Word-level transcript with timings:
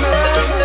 man. 0.00 0.63